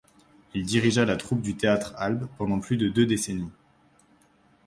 Il 0.55 0.65
dirigea 0.65 1.05
la 1.05 1.15
troupe 1.15 1.43
du 1.43 1.55
Théâtre 1.55 1.93
Halb 1.95 2.25
pendant 2.39 2.59
plus 2.59 2.75
de 2.75 2.87
deux 2.89 3.05
décennies. 3.05 3.51